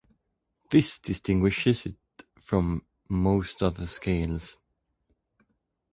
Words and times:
This 0.71 0.97
distinguishes 0.97 1.85
it 1.85 1.93
from 2.39 2.87
most 3.07 3.61
other 3.61 3.85
scales. 3.85 4.57